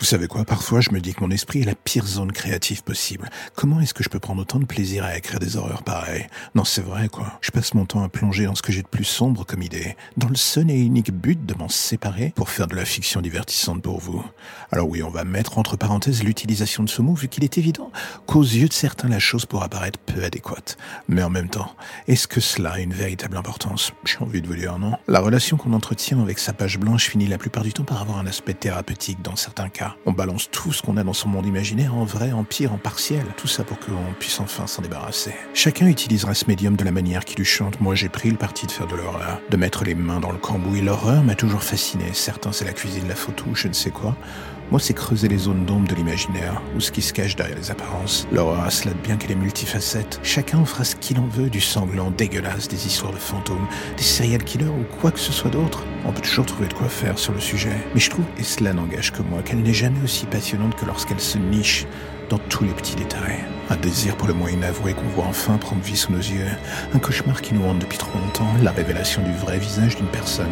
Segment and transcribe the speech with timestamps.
[0.00, 2.82] Vous savez quoi, parfois je me dis que mon esprit est la pire zone créative
[2.82, 3.28] possible.
[3.54, 6.26] Comment est-ce que je peux prendre autant de plaisir à écrire des horreurs pareilles?
[6.54, 7.38] Non, c'est vrai quoi.
[7.42, 9.96] Je passe mon temps à plonger dans ce que j'ai de plus sombre comme idée,
[10.16, 13.82] dans le seul et unique but de m'en séparer pour faire de la fiction divertissante
[13.82, 14.24] pour vous.
[14.72, 17.92] Alors oui, on va mettre entre parenthèses l'utilisation de ce mot vu qu'il est évident
[18.26, 20.78] qu'aux yeux de certains la chose pourra paraître peu adéquate.
[21.08, 21.76] Mais en même temps,
[22.08, 23.92] est-ce que cela a une véritable importance?
[24.06, 24.96] J'ai envie de vous dire non.
[25.08, 28.16] La relation qu'on entretient avec sa page blanche finit la plupart du temps par avoir
[28.16, 29.89] un aspect thérapeutique dans certains cas.
[30.06, 32.78] On balance tout ce qu'on a dans son monde imaginaire en vrai, en pire, en
[32.78, 33.24] partiel.
[33.36, 35.34] Tout ça pour qu'on puisse enfin s'en débarrasser.
[35.54, 37.80] Chacun utilisera ce médium de la manière qui lui chante.
[37.80, 40.38] Moi, j'ai pris le parti de faire de l'horreur, de mettre les mains dans le
[40.38, 40.80] cambouis.
[40.80, 42.04] L'horreur m'a toujours fasciné.
[42.12, 44.16] Certains, c'est la cuisine, la photo, je ne sais quoi.
[44.70, 47.72] Moi, c'est creuser les zones d'ombre de l'imaginaire, ou ce qui se cache derrière les
[47.72, 48.28] apparences.
[48.30, 50.20] L'horreur a cela de bien qu'elle est multifacette.
[50.22, 54.44] Chacun fera ce qu'il en veut, du sanglant dégueulasse, des histoires de fantômes, des serial
[54.44, 55.82] killers ou quoi que ce soit d'autre.
[56.04, 57.72] On peut toujours trouver de quoi faire sur le sujet.
[57.94, 61.20] Mais je trouve, et cela n'engage que moi, qu'elle n'est jamais aussi passionnante que lorsqu'elle
[61.20, 61.86] se niche
[62.28, 63.46] dans tous les petits détails.
[63.70, 66.44] Un désir pour le moins inavoué qu'on voit enfin prendre vie sous nos yeux.
[66.92, 68.52] Un cauchemar qui nous hante depuis trop longtemps.
[68.64, 70.50] La révélation du vrai visage d'une personne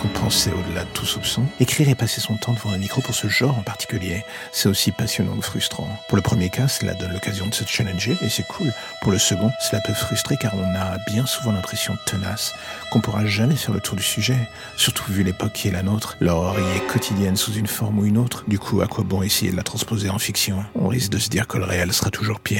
[0.00, 1.42] qu'on pensait au-delà de tout soupçon.
[1.58, 4.92] Écrire et passer son temps devant un micro pour ce genre en particulier, c'est aussi
[4.92, 5.88] passionnant que frustrant.
[6.08, 8.72] Pour le premier cas, cela donne l'occasion de se challenger et c'est cool.
[9.02, 12.54] Pour le second, cela peut frustrer car on a bien souvent l'impression tenace
[12.90, 14.38] qu'on pourra jamais faire le tour du sujet.
[14.76, 16.16] Surtout vu l'époque qui est la nôtre.
[16.20, 18.44] L'horreur y est quotidienne sous une forme ou une autre.
[18.46, 20.64] Du coup, à quoi bon essayer de la transposer en fiction?
[20.76, 22.59] On risque de se dire que le réel sera toujours pire.